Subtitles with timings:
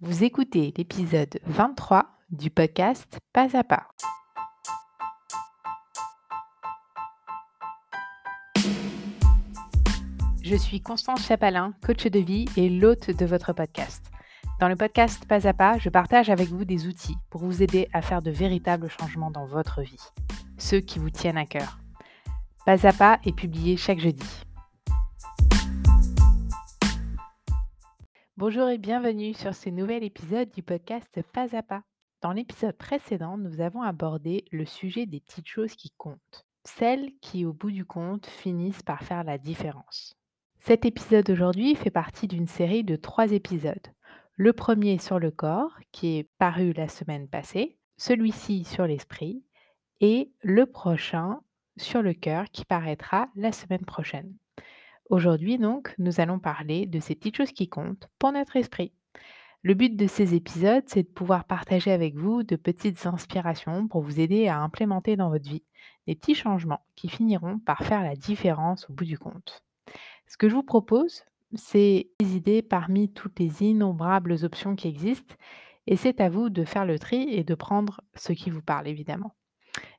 [0.00, 3.88] Vous écoutez l'épisode 23 du podcast Pas à pas.
[10.40, 14.04] Je suis Constance Chapalin, coach de vie et l'hôte de votre podcast.
[14.60, 17.88] Dans le podcast Pas à pas, je partage avec vous des outils pour vous aider
[17.92, 20.06] à faire de véritables changements dans votre vie,
[20.58, 21.80] ceux qui vous tiennent à cœur.
[22.64, 24.44] Pas à pas est publié chaque jeudi.
[28.38, 31.82] Bonjour et bienvenue sur ce nouvel épisode du podcast Pas à pas.
[32.22, 37.44] Dans l'épisode précédent, nous avons abordé le sujet des petites choses qui comptent, celles qui
[37.44, 40.14] au bout du compte finissent par faire la différence.
[40.60, 43.88] Cet épisode d'aujourd'hui fait partie d'une série de trois épisodes.
[44.36, 49.42] Le premier sur le corps, qui est paru la semaine passée, celui-ci sur l'esprit,
[50.00, 51.40] et le prochain
[51.76, 54.32] sur le cœur qui paraîtra la semaine prochaine.
[55.10, 58.92] Aujourd'hui, donc, nous allons parler de ces petites choses qui comptent pour notre esprit.
[59.62, 64.02] Le but de ces épisodes, c'est de pouvoir partager avec vous de petites inspirations pour
[64.02, 65.64] vous aider à implémenter dans votre vie
[66.06, 69.62] des petits changements qui finiront par faire la différence au bout du compte.
[70.26, 75.34] Ce que je vous propose, c'est des idées parmi toutes les innombrables options qui existent
[75.86, 78.86] et c'est à vous de faire le tri et de prendre ce qui vous parle
[78.86, 79.34] évidemment.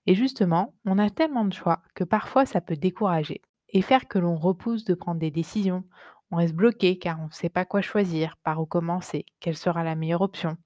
[0.05, 4.19] Et justement, on a tellement de choix que parfois ça peut décourager et faire que
[4.19, 5.83] l'on repousse de prendre des décisions.
[6.31, 9.83] On reste bloqué car on ne sait pas quoi choisir, par où commencer, quelle sera
[9.83, 10.57] la meilleure option,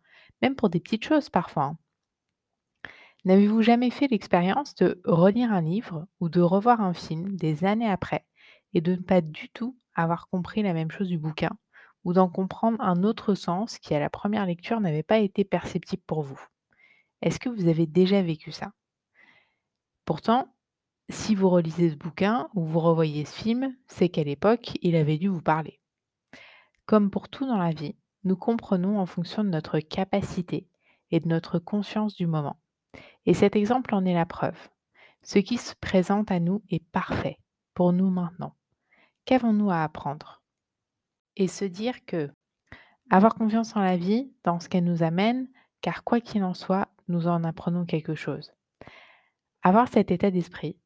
[0.42, 1.64] même pour des petites choses parfois.
[1.64, 1.78] Hein.
[3.26, 7.90] N'avez-vous jamais fait l'expérience de relire un livre ou de revoir un film des années
[7.90, 8.26] après
[8.74, 11.52] et de ne pas du tout avoir compris la même chose du bouquin
[12.04, 16.04] ou d'en comprendre un autre sens qui à la première lecture n'avait pas été perceptible
[16.06, 16.40] pour vous?
[17.22, 18.74] Est-ce que vous avez déjà vécu ça?
[20.04, 20.54] Pourtant,
[21.10, 25.18] si vous relisez ce bouquin ou vous revoyez ce film, c'est qu'à l'époque, il avait
[25.18, 25.80] dû vous parler.
[26.86, 30.68] Comme pour tout dans la vie, nous comprenons en fonction de notre capacité
[31.12, 32.58] et de notre conscience du moment.
[33.26, 34.58] Et cet exemple en est la preuve.
[35.22, 37.40] Ce qui se présente à nous est parfait
[37.74, 38.56] pour nous maintenant.
[39.26, 40.42] Qu'avons-nous à apprendre?
[41.36, 42.30] Et se dire que
[43.10, 45.48] avoir confiance en la vie, dans ce qu'elle nous amène,
[45.82, 48.54] car quoi qu'il en soit, nous en apprenons quelque chose.
[49.62, 50.78] Avoir cet état d'esprit,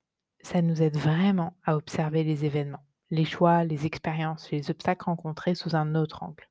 [0.47, 5.55] ça nous aide vraiment à observer les événements, les choix, les expériences, les obstacles rencontrés
[5.55, 6.47] sous un autre angle.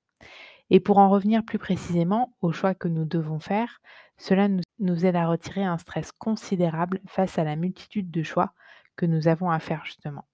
[0.69, 3.81] Et pour en revenir plus précisément aux choix que nous devons faire,
[4.19, 8.53] cela nous, aide à retirer un stress considérable face à la multitude de choix
[8.97, 10.27] que nous avons à faire justement.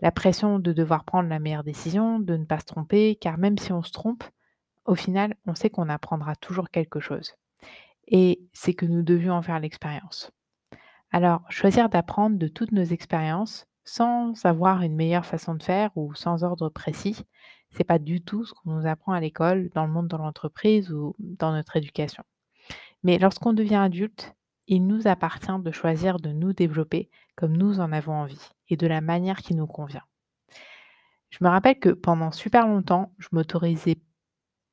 [0.00, 3.58] La pression de devoir prendre la meilleure décision, de ne pas se tromper, car même
[3.58, 4.24] si on se trompe,
[4.86, 7.34] au final, on sait qu'on apprendra toujours quelque chose.
[8.06, 10.32] Et c'est que nous devions en faire l'expérience.
[11.10, 16.14] Alors, choisir d'apprendre de toutes nos expériences sans avoir une meilleure façon de faire ou
[16.14, 17.24] sans ordre précis,
[17.70, 20.92] c'est pas du tout ce qu'on nous apprend à l'école, dans le monde de l'entreprise
[20.92, 22.22] ou dans notre éducation.
[23.02, 24.34] Mais lorsqu'on devient adulte,
[24.66, 28.86] il nous appartient de choisir de nous développer comme nous en avons envie et de
[28.86, 30.04] la manière qui nous convient.
[31.30, 33.98] Je me rappelle que pendant super longtemps, je m'autorisais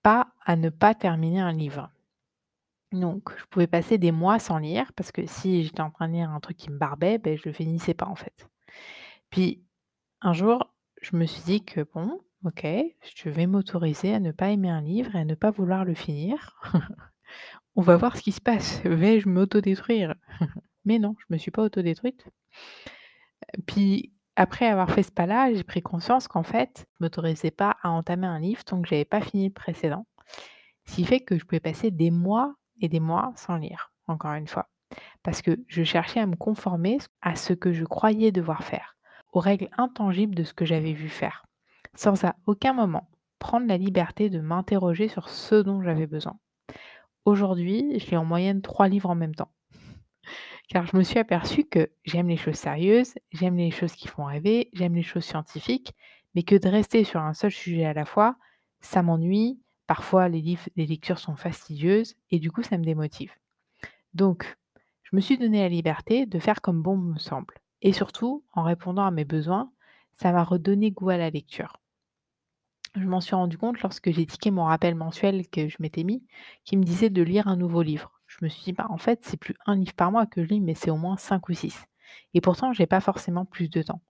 [0.03, 1.91] pas à ne pas terminer un livre.
[2.95, 6.13] Donc, je pouvais passer des mois sans lire parce que si j'étais en train de
[6.13, 8.50] lire un truc qui me barbait, ben, je le finissais pas en fait.
[9.29, 9.63] Puis
[10.22, 14.50] un jour, je me suis dit que bon, OK, je vais m'autoriser à ne pas
[14.50, 16.57] aimer un livre et à ne pas vouloir le finir.
[17.75, 18.81] On va voir ce qui se passe.
[18.85, 20.16] Vais-je m'autodétruire?
[20.85, 22.25] Mais non, je me suis pas autodétruite.
[23.67, 27.89] Puis après avoir fait ce pas-là, j'ai pris conscience qu'en fait, je m'autorisais pas à
[27.89, 30.05] entamer un livre tant que j'avais pas fini le précédent.
[30.85, 34.33] Ce qui fait que je pouvais passer des mois et des mois sans lire, encore
[34.33, 34.69] une fois.
[35.23, 38.95] Parce que je cherchais à me conformer à ce que je croyais devoir faire,
[39.33, 41.45] aux règles intangibles de ce que j'avais vu faire,
[41.95, 43.09] sans à aucun moment
[43.39, 46.37] prendre la liberté de m'interroger sur ce dont j'avais besoin.
[47.25, 49.51] Aujourd'hui, je lis en moyenne trois livres en même temps.
[50.69, 54.25] Car je me suis aperçue que j'aime les choses sérieuses, j'aime les choses qui font
[54.25, 55.93] rêver, j'aime les choses scientifiques,
[56.33, 58.35] mais que de rester sur un seul sujet à la fois,
[58.81, 63.32] ça m'ennuie, Parfois, les livres, les lectures sont fastidieuses et du coup, ça me démotive.
[64.14, 64.58] Donc,
[65.03, 67.53] je me suis donné la liberté de faire comme bon me semble.
[67.82, 69.72] Et surtout, en répondant à mes besoins,
[70.14, 71.78] ça m'a redonné goût à la lecture.
[72.96, 76.23] Je m'en suis rendu compte lorsque j'ai tiqué mon rappel mensuel que je m'étais mis,
[76.64, 78.22] qui me disait de lire un nouveau livre.
[78.26, 80.49] Je me suis dit, bah, en fait, c'est plus un livre par mois que je
[80.49, 81.85] lis, mais c'est au moins cinq ou six.
[82.34, 84.02] Et pourtant, je n'ai pas forcément plus de temps.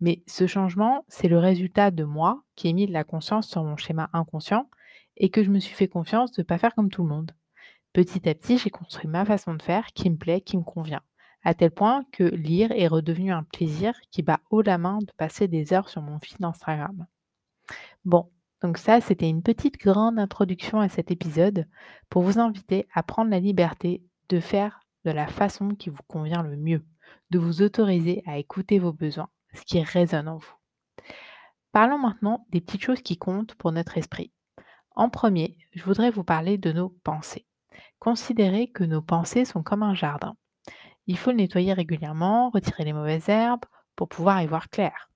[0.00, 3.62] Mais ce changement, c'est le résultat de moi qui ai mis de la conscience sur
[3.62, 4.68] mon schéma inconscient
[5.16, 7.32] et que je me suis fait confiance de ne pas faire comme tout le monde.
[7.92, 11.02] Petit à petit, j'ai construit ma façon de faire qui me plaît, qui me convient,
[11.42, 15.12] à tel point que lire est redevenu un plaisir qui bat haut la main de
[15.16, 17.06] passer des heures sur mon fil Instagram.
[18.04, 18.30] Bon,
[18.62, 21.68] Donc ça, c'était une petite grande introduction à cet épisode
[22.08, 26.42] pour vous inviter à prendre la liberté de faire de la façon qui vous convient
[26.42, 26.84] le mieux,
[27.30, 30.54] de vous autoriser à écouter vos besoins, ce qui résonne en vous.
[31.72, 34.32] Parlons maintenant des petites choses qui comptent pour notre esprit.
[34.94, 37.46] En premier, je voudrais vous parler de nos pensées.
[37.98, 40.36] Considérez que nos pensées sont comme un jardin.
[41.06, 43.64] Il faut le nettoyer régulièrement, retirer les mauvaises herbes
[43.96, 45.10] pour pouvoir y voir clair.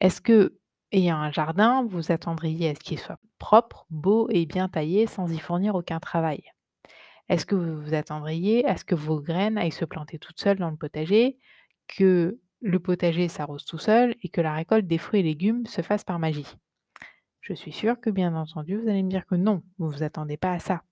[0.00, 0.58] Est-ce que,
[0.92, 5.30] ayant un jardin, vous attendriez à ce qu'il soit propre, beau et bien taillé sans
[5.32, 6.42] y fournir aucun travail?
[7.28, 10.58] Est-ce que vous vous attendriez à ce que vos graines aillent se planter toutes seules
[10.58, 11.38] dans le potager,
[11.88, 15.82] que le potager s'arrose tout seul et que la récolte des fruits et légumes se
[15.82, 16.46] fasse par magie?
[17.48, 20.02] Je suis sûre que bien entendu, vous allez me dire que non, vous ne vous
[20.02, 20.82] attendez pas à ça.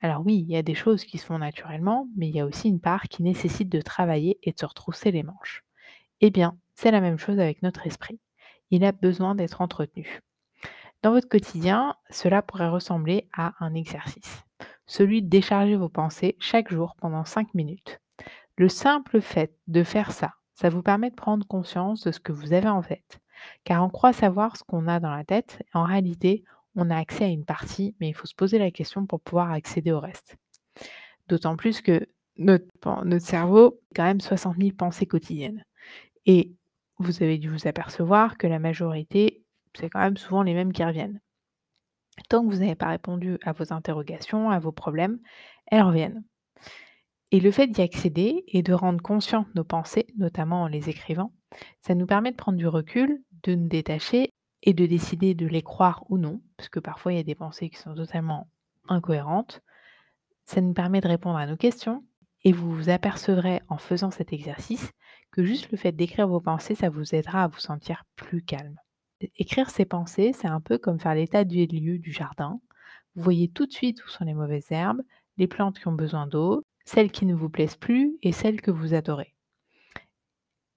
[0.00, 2.44] Alors oui, il y a des choses qui se font naturellement, mais il y a
[2.44, 5.62] aussi une part qui nécessite de travailler et de se retrousser les manches.
[6.20, 8.18] Eh bien, c'est la même chose avec notre esprit.
[8.72, 10.18] Il a besoin d'être entretenu.
[11.02, 14.42] Dans votre quotidien, cela pourrait ressembler à un exercice,
[14.86, 18.00] celui de décharger vos pensées chaque jour pendant 5 minutes.
[18.56, 22.32] Le simple fait de faire ça, ça vous permet de prendre conscience de ce que
[22.32, 23.21] vous avez en tête.
[23.64, 26.44] Car on croit savoir ce qu'on a dans la tête, en réalité,
[26.76, 29.50] on a accès à une partie, mais il faut se poser la question pour pouvoir
[29.50, 30.36] accéder au reste.
[31.28, 32.06] D'autant plus que
[32.38, 32.66] notre,
[33.18, 35.64] cerveau quand même 60 000 pensées quotidiennes.
[36.26, 36.52] Et
[36.98, 39.44] vous avez dû vous apercevoir que la majorité,
[39.74, 41.20] c'est quand même souvent les mêmes qui reviennent.
[42.28, 45.18] Tant que vous n'avez pas répondu à vos interrogations, à vos problèmes,
[45.66, 46.24] elles reviennent.
[47.30, 51.32] Et le fait d'y accéder et de rendre conscient nos pensées, notamment en les écrivant,
[51.80, 54.30] ça nous permet de prendre du recul, de nous détacher
[54.62, 57.34] et de décider de les croire ou non, parce que parfois il y a des
[57.34, 58.48] pensées qui sont totalement
[58.88, 59.62] incohérentes.
[60.44, 62.04] Ça nous permet de répondre à nos questions
[62.44, 64.92] et vous vous apercevrez en faisant cet exercice
[65.30, 68.76] que juste le fait d'écrire vos pensées, ça vous aidera à vous sentir plus calme.
[69.36, 72.60] Écrire ses pensées, c'est un peu comme faire l'état du lieu du jardin.
[73.14, 75.02] Vous voyez tout de suite où sont les mauvaises herbes,
[75.38, 78.70] les plantes qui ont besoin d'eau, celles qui ne vous plaisent plus et celles que
[78.70, 79.34] vous adorez.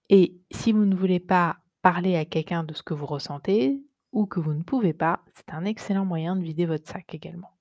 [0.09, 3.79] Et si vous ne voulez pas parler à quelqu'un de ce que vous ressentez
[4.11, 7.59] ou que vous ne pouvez pas, c'est un excellent moyen de vider votre sac également.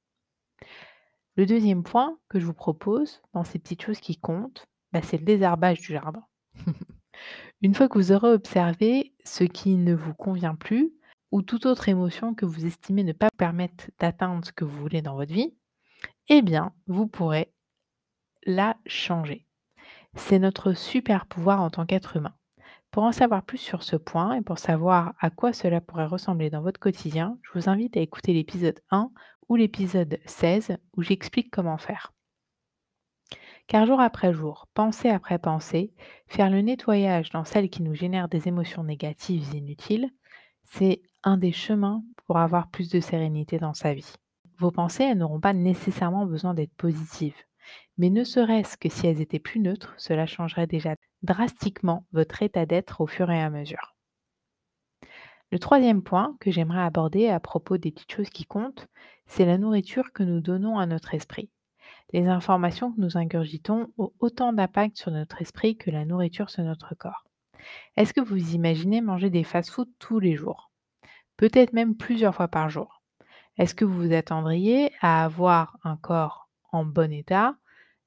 [1.36, 5.18] Le deuxième point que je vous propose dans ces petites choses qui comptent, bah, c'est
[5.18, 6.24] le désherbage du jardin.
[7.60, 10.94] Une fois que vous aurez observé ce qui ne vous convient plus
[11.30, 15.02] ou toute autre émotion que vous estimez ne pas permettre d'atteindre ce que vous voulez
[15.02, 15.54] dans votre vie,
[16.30, 17.52] eh bien, vous pourrez
[18.46, 19.44] la changer.
[20.14, 22.34] C'est notre super pouvoir en tant qu'être humain.
[22.94, 26.48] Pour en savoir plus sur ce point et pour savoir à quoi cela pourrait ressembler
[26.48, 29.10] dans votre quotidien, je vous invite à écouter l'épisode 1
[29.48, 32.12] ou l'épisode 16 où j'explique comment faire.
[33.66, 35.92] Car jour après jour, pensée après pensée,
[36.28, 40.08] faire le nettoyage dans celles qui nous génèrent des émotions négatives inutiles,
[40.62, 44.12] c'est un des chemins pour avoir plus de sérénité dans sa vie.
[44.58, 47.34] Vos pensées, n'auront pas nécessairement besoin d'être positives.
[47.98, 52.66] Mais ne serait-ce que si elles étaient plus neutres, cela changerait déjà drastiquement votre état
[52.66, 53.94] d'être au fur et à mesure.
[55.50, 58.88] Le troisième point que j'aimerais aborder à propos des petites choses qui comptent,
[59.26, 61.50] c'est la nourriture que nous donnons à notre esprit.
[62.12, 66.64] Les informations que nous ingurgitons ont autant d'impact sur notre esprit que la nourriture sur
[66.64, 67.24] notre corps.
[67.96, 70.70] Est-ce que vous imaginez manger des fast-foods tous les jours?
[71.36, 73.02] Peut-être même plusieurs fois par jour.
[73.56, 76.43] Est-ce que vous vous attendriez à avoir un corps
[76.74, 77.56] en bon état,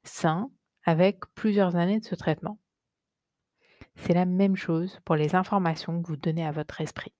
[0.03, 0.51] sain,
[0.83, 2.59] avec plusieurs années de ce traitement
[3.97, 7.13] c'est la même chose pour les informations que vous donnez à votre esprit.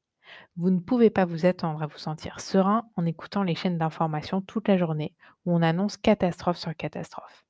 [0.56, 4.42] Vous ne pouvez pas vous attendre à vous sentir serein en écoutant les chaînes d'information
[4.42, 7.46] toute la journée où on annonce catastrophe sur catastrophe.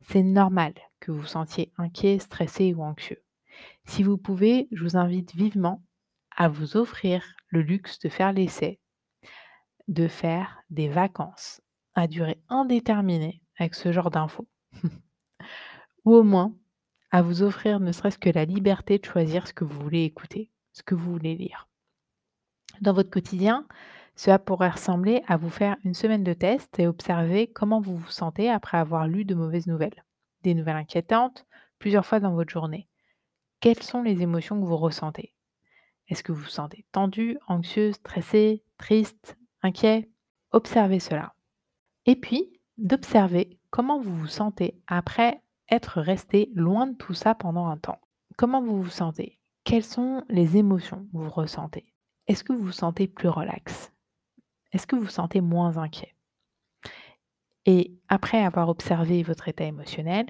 [0.00, 3.22] C'est normal que vous vous sentiez inquiet, stressé ou anxieux.
[3.84, 5.82] Si vous pouvez, je vous invite vivement
[6.36, 8.80] à vous offrir le luxe de faire l'essai,
[9.88, 11.60] de faire des vacances
[12.00, 14.48] à durée indéterminée avec ce genre d'infos.
[16.04, 16.54] ou au moins
[17.10, 20.50] à vous offrir ne serait-ce que la liberté de choisir ce que vous voulez écouter,
[20.72, 21.68] ce que vous voulez lire.
[22.80, 23.66] Dans votre quotidien,
[24.16, 28.10] cela pourrait ressembler à vous faire une semaine de test et observer comment vous vous
[28.10, 30.04] sentez après avoir lu de mauvaises nouvelles,
[30.42, 31.46] des nouvelles inquiétantes,
[31.78, 32.88] plusieurs fois dans votre journée.
[33.60, 35.34] Quelles sont les émotions que vous ressentez?
[36.08, 40.08] Est-ce que vous vous sentez tendu, anxieux, stressé, triste, inquiet?
[40.52, 41.34] Observez cela.
[42.06, 47.66] Et puis, d'observer comment vous vous sentez après être resté loin de tout ça pendant
[47.66, 48.00] un temps.
[48.36, 49.38] Comment vous vous sentez?
[49.64, 51.92] Quelles sont les émotions que vous ressentez?
[52.26, 53.92] Est-ce que vous vous sentez plus relax?
[54.72, 56.16] Est-ce que vous vous sentez moins inquiet?
[57.66, 60.26] Et après avoir observé votre état émotionnel,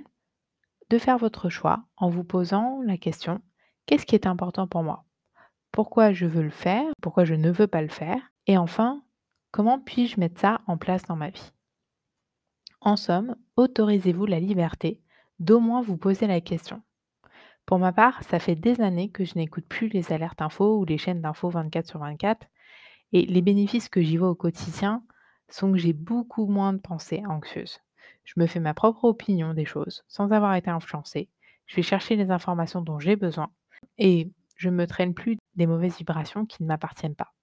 [0.90, 3.40] de faire votre choix en vous posant la question
[3.86, 5.04] qu'est-ce qui est important pour moi?
[5.70, 6.84] Pourquoi je veux le faire?
[7.00, 8.20] Pourquoi je ne veux pas le faire?
[8.46, 9.04] Et enfin,
[9.52, 11.52] Comment puis-je mettre ça en place dans ma vie?
[12.82, 15.02] En somme, autorisez-vous la liberté
[15.38, 16.82] d'au moins vous poser la question.
[17.66, 20.86] Pour ma part, ça fait des années que je n'écoute plus les alertes infos ou
[20.86, 22.46] les chaînes d'infos 24 sur 24
[23.12, 25.04] et les bénéfices que j'y vois au quotidien
[25.48, 27.80] sont que j'ai beaucoup moins de pensées anxieuses.
[28.24, 31.28] Je me fais ma propre opinion des choses sans avoir été influencée.
[31.66, 33.50] Je vais chercher les informations dont j'ai besoin
[33.98, 37.34] et je ne me traîne plus des mauvaises vibrations qui ne m'appartiennent pas.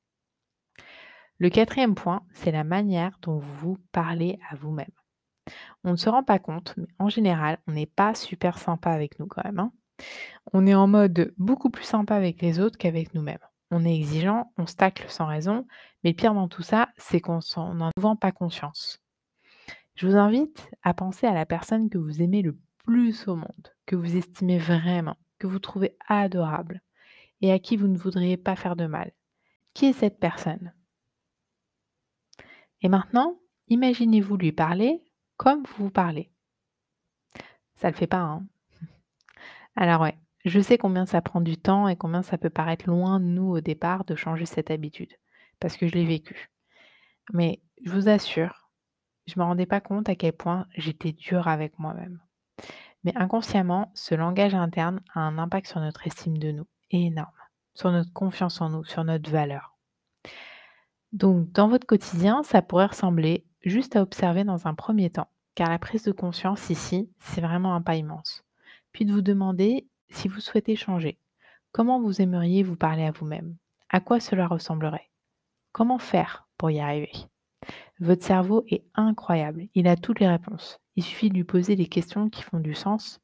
[1.38, 4.90] Le quatrième point, c'est la manière dont vous parlez à vous-même.
[5.84, 9.20] On ne se rend pas compte, mais en général, on n'est pas super sympa avec
[9.20, 9.60] nous quand même.
[9.60, 9.72] Hein.
[10.54, 13.40] On est en mode beaucoup plus sympa avec les autres qu'avec nous-mêmes.
[13.72, 15.66] On est exigeant, on se tacle sans raison,
[16.04, 19.02] mais le pire dans tout ça, c'est qu'on n'en a souvent pas conscience.
[19.96, 23.74] Je vous invite à penser à la personne que vous aimez le plus au monde,
[23.86, 26.82] que vous estimez vraiment, que vous trouvez adorable
[27.42, 29.12] et à qui vous ne voudriez pas faire de mal.
[29.74, 30.74] Qui est cette personne?
[32.82, 35.04] Et maintenant, imaginez-vous lui parler
[35.38, 36.32] comme vous vous parlez.
[37.76, 38.46] Ça le fait pas, hein
[39.76, 43.20] Alors ouais, je sais combien ça prend du temps et combien ça peut paraître loin
[43.20, 45.14] de nous au départ de changer cette habitude,
[45.60, 46.50] parce que je l'ai vécu.
[47.34, 48.70] Mais je vous assure,
[49.28, 52.20] je ne me rendais pas compte à quel point j'étais dure avec moi-même.
[53.04, 57.28] Mais inconsciemment, ce langage interne a un impact sur notre estime de nous énorme,
[57.74, 59.78] sur notre confiance en nous, sur notre valeur.
[61.14, 65.70] Donc, dans votre quotidien, ça pourrait ressembler juste à observer dans un premier temps, car
[65.70, 68.44] la prise de conscience ici, c'est vraiment un pas immense.
[68.92, 71.18] Puis de vous demander si vous souhaitez changer.
[71.72, 73.56] Comment vous aimeriez vous parler à vous-même?
[73.90, 75.10] À quoi cela ressemblerait?
[75.72, 77.12] Comment faire pour y arriver?
[78.00, 80.80] Votre cerveau est incroyable, il a toutes les réponses.
[80.96, 83.20] Il suffit de lui poser les questions qui font du sens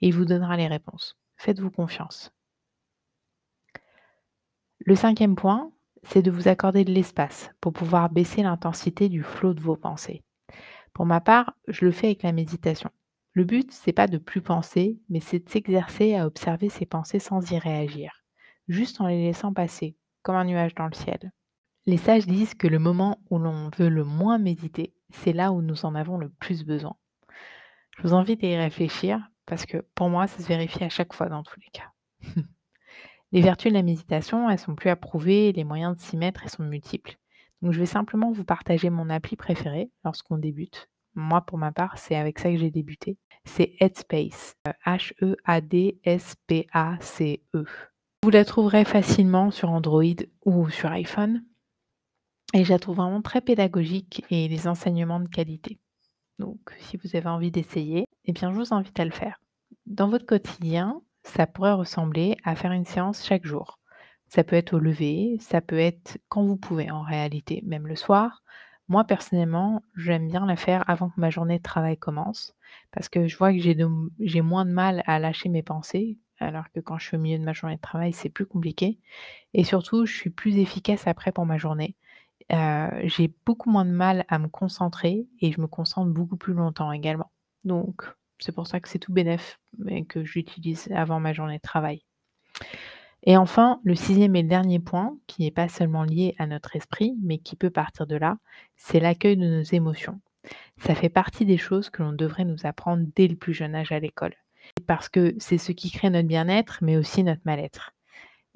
[0.00, 1.18] et il vous donnera les réponses.
[1.36, 2.32] Faites-vous confiance.
[4.78, 5.70] Le cinquième point,
[6.02, 10.22] c'est de vous accorder de l'espace pour pouvoir baisser l'intensité du flot de vos pensées.
[10.92, 12.90] Pour ma part, je le fais avec la méditation.
[13.32, 17.18] Le but, c'est pas de plus penser, mais c'est de s'exercer à observer ses pensées
[17.18, 18.12] sans y réagir,
[18.68, 21.32] juste en les laissant passer, comme un nuage dans le ciel.
[21.86, 25.62] Les sages disent que le moment où l'on veut le moins méditer, c'est là où
[25.62, 26.96] nous en avons le plus besoin.
[27.96, 31.14] Je vous invite à y réfléchir, parce que pour moi, ça se vérifie à chaque
[31.14, 31.90] fois dans tous les cas.
[33.32, 36.50] les vertus de la méditation, elles sont plus approuvées, les moyens de s'y mettre, elles
[36.50, 37.16] sont multiples.
[37.60, 41.98] Donc je vais simplement vous partager mon appli préférée lorsqu'on débute, moi, pour ma part,
[41.98, 43.18] c'est avec ça que j'ai débuté.
[43.44, 44.54] C'est Headspace,
[44.86, 45.38] H-E-A-D-S-P-A-C-E.
[47.54, 47.64] Euh,
[48.22, 50.04] Vous la trouverez facilement sur Android
[50.44, 51.44] ou sur iPhone.
[52.54, 55.78] Et je la trouve vraiment très pédagogique et les enseignements de qualité.
[56.38, 59.38] Donc, si vous avez envie d'essayer, eh bien, je vous invite à le faire.
[59.86, 63.78] Dans votre quotidien, ça pourrait ressembler à faire une séance chaque jour.
[64.28, 67.96] Ça peut être au lever, ça peut être quand vous pouvez en réalité, même le
[67.96, 68.42] soir.
[68.88, 72.54] Moi, personnellement, j'aime bien la faire avant que ma journée de travail commence
[72.90, 76.80] parce que je vois que j'ai moins de mal à lâcher mes pensées, alors que
[76.80, 78.98] quand je suis au milieu de ma journée de travail, c'est plus compliqué
[79.54, 81.96] et surtout, je suis plus efficace après pour ma journée.
[82.50, 86.92] j'ai beaucoup moins de mal à me concentrer et je me concentre beaucoup plus longtemps
[86.92, 87.30] également.
[87.64, 88.04] Donc
[88.42, 89.58] c'est pour ça que c'est tout bénef
[89.88, 92.04] et que j'utilise avant ma journée de travail.
[93.24, 97.14] Et enfin, le sixième et dernier point, qui n'est pas seulement lié à notre esprit,
[97.22, 98.38] mais qui peut partir de là,
[98.76, 100.20] c'est l'accueil de nos émotions.
[100.78, 103.92] Ça fait partie des choses que l'on devrait nous apprendre dès le plus jeune âge
[103.92, 104.34] à l'école.
[104.86, 107.92] Parce que c'est ce qui crée notre bien-être, mais aussi notre mal-être.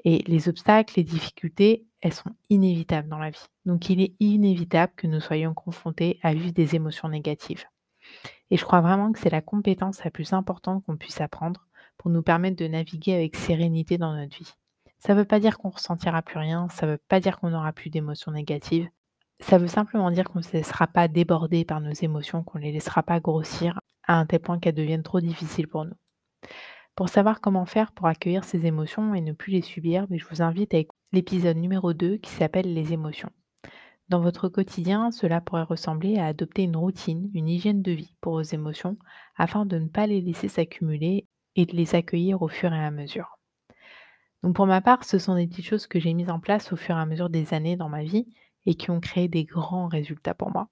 [0.04, 3.46] Et les obstacles, les difficultés, elles sont inévitables dans la vie.
[3.64, 7.64] Donc il est inévitable que nous soyons confrontés à vivre des émotions négatives.
[8.50, 11.66] Et je crois vraiment que c'est la compétence la plus importante qu'on puisse apprendre
[11.98, 14.52] pour nous permettre de naviguer avec sérénité dans notre vie.
[14.98, 17.50] Ça ne veut pas dire qu'on ressentira plus rien, ça ne veut pas dire qu'on
[17.50, 18.88] n'aura plus d'émotions négatives.
[19.40, 22.64] Ça veut simplement dire qu'on ne se laissera pas déborder par nos émotions, qu'on ne
[22.64, 25.96] les laissera pas grossir à un tel point qu'elles deviennent trop difficiles pour nous.
[26.94, 30.24] Pour savoir comment faire pour accueillir ces émotions et ne plus les subir, ben, je
[30.24, 33.30] vous invite à écouter l'épisode numéro 2 qui s'appelle Les émotions.
[34.08, 38.34] Dans votre quotidien, cela pourrait ressembler à adopter une routine, une hygiène de vie pour
[38.34, 38.96] vos émotions
[39.36, 42.92] afin de ne pas les laisser s'accumuler et de les accueillir au fur et à
[42.92, 43.38] mesure.
[44.44, 46.76] Donc pour ma part, ce sont des petites choses que j'ai mises en place au
[46.76, 48.28] fur et à mesure des années dans ma vie
[48.64, 50.68] et qui ont créé des grands résultats pour moi.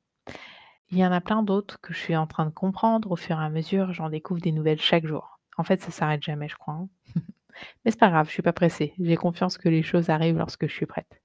[0.90, 3.40] Il y en a plein d'autres que je suis en train de comprendre au fur
[3.40, 5.40] et à mesure, j'en découvre des nouvelles chaque jour.
[5.56, 6.74] En fait, ça s'arrête jamais, je crois.
[6.74, 6.88] Hein.
[7.84, 8.94] Mais c'est pas grave, je suis pas pressée.
[9.00, 11.20] J'ai confiance que les choses arrivent lorsque je suis prête.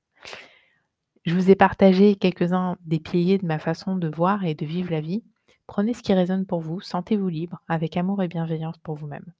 [1.26, 4.92] Je vous ai partagé quelques-uns des piliers de ma façon de voir et de vivre
[4.92, 5.24] la vie.
[5.68, 9.34] Prenez ce qui résonne pour vous, sentez-vous libre, avec amour et bienveillance pour vous-même.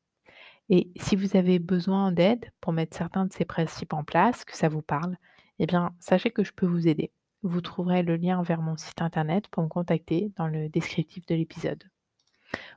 [0.68, 4.58] Et si vous avez besoin d'aide pour mettre certains de ces principes en place, que
[4.58, 5.16] ça vous parle,
[5.58, 7.12] eh bien, sachez que je peux vous aider.
[7.44, 11.36] Vous trouverez le lien vers mon site internet pour me contacter dans le descriptif de
[11.36, 11.84] l'épisode.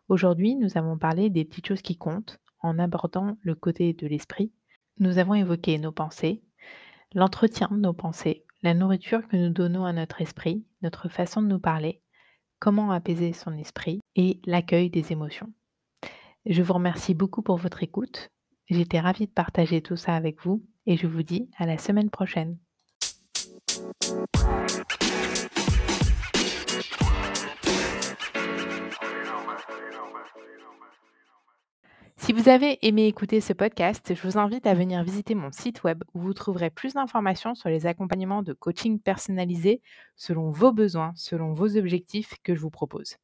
[0.09, 4.53] Aujourd'hui, nous avons parlé des petites choses qui comptent en abordant le côté de l'esprit.
[4.99, 6.41] Nous avons évoqué nos pensées,
[7.15, 11.49] l'entretien de nos pensées, la nourriture que nous donnons à notre esprit, notre façon de
[11.49, 12.01] nous parler,
[12.59, 15.53] comment apaiser son esprit et l'accueil des émotions.
[16.47, 18.31] Je vous remercie beaucoup pour votre écoute.
[18.69, 22.11] J'étais ravie de partager tout ça avec vous et je vous dis à la semaine
[22.11, 22.57] prochaine.
[32.23, 35.83] Si vous avez aimé écouter ce podcast, je vous invite à venir visiter mon site
[35.83, 39.83] web où vous trouverez plus d'informations sur les accompagnements de coaching personnalisés
[40.15, 43.17] selon vos besoins, selon vos objectifs que je vous propose,